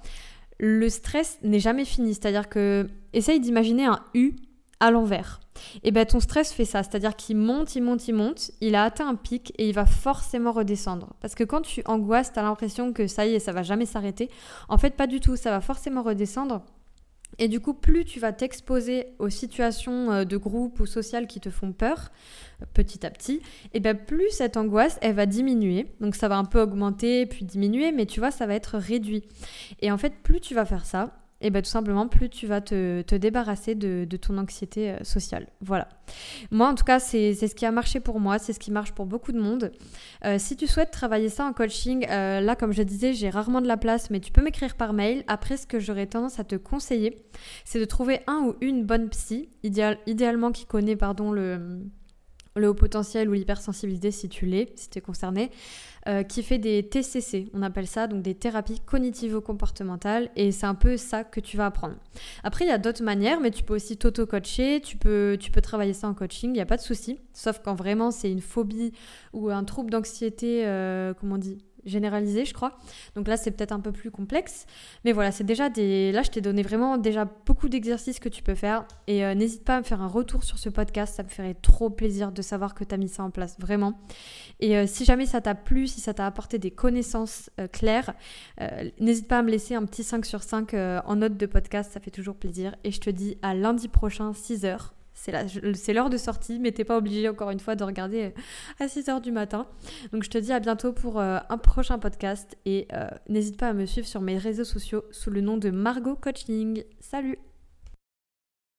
le 0.60 0.90
stress 0.90 1.40
n'est 1.44 1.60
jamais 1.60 1.86
fini. 1.86 2.14
C'est-à-dire 2.14 2.50
que, 2.50 2.88
essaye 3.14 3.40
d'imaginer 3.40 3.86
un 3.86 4.00
U 4.14 4.36
à 4.80 4.92
l'envers. 4.92 5.40
Et 5.84 5.92
bien 5.92 6.06
ton 6.06 6.20
stress 6.20 6.54
fait 6.54 6.66
ça, 6.66 6.84
c'est-à-dire 6.84 7.16
qu'il 7.16 7.38
monte, 7.38 7.76
il 7.76 7.82
monte, 7.82 8.08
il 8.08 8.14
monte, 8.14 8.52
il 8.62 8.76
a 8.76 8.84
atteint 8.84 9.08
un 9.08 9.16
pic 9.16 9.54
et 9.58 9.68
il 9.68 9.74
va 9.74 9.86
forcément 9.86 10.52
redescendre. 10.52 11.14
Parce 11.20 11.34
que 11.34 11.44
quand 11.44 11.62
tu 11.62 11.82
angoisses, 11.86 12.32
tu 12.32 12.40
as 12.40 12.44
l'impression 12.44 12.94
que 12.94 13.08
ça 13.08 13.26
y 13.26 13.34
est, 13.34 13.40
ça 13.40 13.54
va 13.54 13.64
jamais 13.64 13.88
s'arrêter. 13.88 14.30
En 14.70 14.78
fait, 14.78 14.92
pas 14.92 15.08
du 15.08 15.20
tout, 15.20 15.36
ça 15.36 15.50
va 15.50 15.62
forcément 15.62 16.04
redescendre. 16.04 16.62
Et 17.40 17.48
du 17.48 17.60
coup, 17.60 17.74
plus 17.74 18.06
tu 18.06 18.20
vas 18.20 18.34
t'exposer 18.34 19.08
aux 19.20 19.30
situations 19.30 20.12
euh, 20.12 20.24
de 20.26 20.38
groupe 20.38 20.80
ou 20.80 20.86
sociales 20.86 21.28
qui 21.28 21.40
te 21.40 21.50
font 21.50 21.72
peur, 21.72 22.12
euh, 22.62 22.66
petit 22.74 23.06
à 23.06 23.12
petit, 23.12 23.42
et 23.74 23.80
bien 23.80 23.96
plus 23.96 24.30
cette 24.32 24.58
angoisse, 24.58 24.98
elle 25.02 25.16
va 25.16 25.26
diminuer. 25.26 25.88
Donc 26.00 26.16
ça 26.16 26.28
va 26.28 26.38
un 26.38 26.46
peu 26.46 26.62
augmenter, 26.62 27.26
puis 27.26 27.46
diminuer, 27.46 27.92
mais 27.92 28.06
tu 28.06 28.20
vois, 28.20 28.32
ça 28.32 28.46
va 28.48 28.56
être 28.56 28.78
réduit. 28.78 29.24
Et 29.82 29.92
en 29.92 29.98
fait, 29.98 30.14
plus 30.24 30.40
tu 30.40 30.56
vas 30.56 30.66
faire 30.66 30.86
ça, 30.86 31.27
et 31.40 31.52
bien 31.52 31.62
tout 31.62 31.70
simplement, 31.70 32.08
plus 32.08 32.30
tu 32.30 32.48
vas 32.48 32.62
te, 32.62 33.16
débarrasser 33.16 33.76
de, 33.76 34.06
ton 34.18 34.38
anxiété 34.38 34.92
euh, 34.92 35.04
sociale. 35.04 35.48
Voilà. 35.62 35.88
Moi, 36.50 36.68
en 36.68 36.76
tout 36.76 36.84
cas, 36.84 37.00
c'est 37.00 37.34
ce 37.36 37.54
qui 37.54 37.66
a 37.66 37.72
marché 37.72 38.00
pour 38.00 38.20
moi, 38.20 38.40
c'est 38.40 38.54
ce 38.54 38.60
qui 38.60 38.72
marche 38.72 38.94
pour 38.94 39.06
beaucoup 39.06 39.32
de 39.32 39.40
monde. 39.40 39.72
Euh, 40.26 40.38
si 40.40 40.56
tu 40.56 40.66
souhaites 40.66 40.92
travailler 40.92 41.30
ça 41.30 41.46
en 41.46 41.54
coaching, 41.54 42.08
euh, 42.10 42.42
là, 42.42 42.56
comme 42.56 42.72
je 42.72 42.82
disais, 42.82 43.14
j'ai 43.14 43.30
rarement 43.30 43.62
de 43.62 43.68
la 43.68 43.78
place, 43.78 44.10
mais 44.10 44.20
tu 44.20 44.32
peux 44.32 44.42
m'écrire 44.42 44.76
par 44.76 44.94
mail. 44.94 45.24
Après, 45.28 45.58
ce 45.58 45.68
que 45.68 45.80
j'aurais 45.80 46.08
tendance 46.08 46.40
à 46.40 46.44
te 46.44 46.56
conseiller, 46.56 47.24
c'est 47.66 47.80
de 47.80 47.86
trouver 47.86 48.22
un 48.26 48.42
ou 48.44 48.56
une 48.62 48.84
bonne 48.84 49.10
psy, 49.10 49.50
idéalement 49.64 50.52
qui 50.52 50.66
connaît 50.66 50.96
pardon, 50.96 51.32
le 51.32 51.82
le 52.58 52.70
haut 52.70 52.74
potentiel 52.74 53.30
ou 53.30 53.34
l'hypersensibilité 53.34 54.12
si 54.12 54.30
tu 54.30 54.46
l'es, 54.46 54.72
si 54.76 54.90
tu 54.90 54.98
es 55.00 55.02
concerné, 55.02 55.52
euh, 56.08 56.24
qui 56.24 56.42
fait 56.42 56.58
des 56.58 56.88
TCC, 56.88 57.50
on 57.54 57.62
appelle 57.62 57.88
ça, 57.88 58.08
donc 58.08 58.22
des 58.22 58.34
thérapies 58.34 58.80
cognitivo-comportementales, 58.86 60.30
et 60.36 60.52
c'est 60.52 60.66
un 60.66 60.76
peu 60.76 60.96
ça 60.96 61.24
que 61.24 61.40
tu 61.40 61.58
vas 61.58 61.66
apprendre. 61.66 61.96
Après, 62.44 62.64
il 62.64 62.70
y 62.70 62.72
a 62.72 62.78
d'autres 62.78 63.04
manières, 63.04 63.42
mais 63.42 63.52
tu 63.52 63.64
peux 63.64 63.76
aussi 63.76 63.98
t'auto-coacher, 63.98 64.80
tu 64.82 64.96
peux, 64.96 65.38
tu 65.40 65.52
peux 65.52 65.62
travailler 65.62 65.94
ça 65.94 66.08
en 66.08 66.14
coaching, 66.14 66.52
il 66.52 66.54
n'y 66.54 66.62
a 66.62 66.66
pas 66.66 66.78
de 66.78 66.82
souci, 66.82 67.20
sauf 67.34 67.60
quand 67.64 67.76
vraiment 67.76 68.12
c'est 68.12 68.32
une 68.32 68.42
phobie 68.42 68.94
ou 69.34 69.50
un 69.50 69.64
trouble 69.64 69.92
d'anxiété, 69.92 70.66
euh, 70.66 71.14
comment 71.14 71.36
on 71.36 71.40
dit 71.40 71.58
généralisé, 71.88 72.46
je 72.46 72.54
crois. 72.54 72.78
Donc 73.16 73.28
là, 73.28 73.38
c'est 73.38 73.52
peut-être 73.52 73.72
un 73.72 73.80
peu 73.80 73.92
plus 73.92 74.12
complexe. 74.12 74.66
Mais 75.06 75.12
voilà, 75.12 75.32
c'est 75.32 75.44
déjà 75.44 75.70
des. 75.70 76.12
Là, 76.12 76.22
je 76.22 76.30
t'ai 76.30 76.42
donné 76.42 76.62
vraiment 76.62 76.98
déjà 76.98 77.26
beaucoup 77.46 77.70
d'exercices 77.70 78.20
que 78.20 78.30
tu 78.30 78.44
peux 78.44 78.56
faire. 78.56 78.86
Et 79.08 79.26
euh, 79.26 79.34
n'hésite 79.34 79.64
pas 79.64 79.78
à 79.78 79.80
me 79.80 79.84
faire 79.84 80.02
un 80.02 80.08
retour 80.08 80.44
sur 80.44 80.60
ce 80.60 80.70
podcast. 80.70 81.16
Ça 81.16 81.24
me 81.24 81.30
ferait 81.30 81.56
trop 81.56 81.90
plaisir 81.90 82.32
de 82.32 82.42
savoir 82.42 82.76
que 82.76 82.84
tu 82.84 82.94
as 82.94 82.98
mis 82.98 83.10
ça 83.10 83.24
en 83.24 83.32
place, 83.32 83.58
vraiment. 83.60 84.00
Et 84.60 84.78
euh, 84.78 84.86
si 84.88 85.06
jamais 85.06 85.26
ça 85.26 85.42
t'a 85.42 85.56
plu, 85.56 85.88
si 85.88 86.02
ça 86.02 86.14
t'a 86.14 86.26
apporté 86.26 86.60
des 86.60 86.72
connaissances 86.72 87.50
euh, 87.60 87.68
claires, 87.68 88.14
n'hésite 89.00 89.28
pas 89.28 89.40
à 89.40 89.42
me 89.42 89.50
laisser 89.50 89.76
un 89.76 89.86
petit 89.86 90.04
5 90.04 90.26
sur 90.26 90.44
5 90.44 90.74
en 90.74 91.16
note 91.16 91.38
de 91.38 91.46
podcast. 91.46 91.92
Ça 91.94 92.00
fait 92.00 92.12
toujours 92.12 92.36
plaisir. 92.36 92.76
Et 92.84 92.92
je 92.92 93.00
te 93.00 93.10
dis 93.10 93.38
à 93.42 93.54
lundi 93.54 93.88
prochain, 93.88 94.32
6h 94.32 94.97
c'est 95.18 95.94
l'heure 95.94 96.10
de 96.10 96.18
sortie, 96.18 96.60
mais 96.60 96.72
t'es 96.72 96.84
pas 96.84 96.98
obligé 96.98 97.28
encore 97.28 97.50
une 97.50 97.60
fois 97.60 97.76
de 97.76 97.84
regarder 97.84 98.26
euh, 98.26 98.84
à 98.84 98.88
6h 98.88 99.22
du 99.22 99.32
matin. 99.32 99.68
Donc 100.14 100.24
je 100.24 100.30
te 100.30 100.38
dis 100.38 100.54
à 100.54 100.60
bientôt 100.60 100.94
pour 100.94 101.20
euh, 101.20 101.40
un 101.50 101.58
prochain 101.58 102.00
podcast 102.00 102.56
et 102.66 102.88
euh, 102.94 103.08
n'hésite 103.28 103.58
pas 103.58 103.70
à 103.70 103.74
me 103.74 103.86
suivre 103.86 104.08
sur 104.08 104.22
mes 104.22 104.38
réseaux 104.38 104.64
sociaux 104.64 105.04
sous 105.12 105.32
le 105.32 105.42
nom 105.42 105.58
de 105.58 105.70
Margot 105.70 106.16
Coaching. 106.16 106.84
Salut 107.00 107.40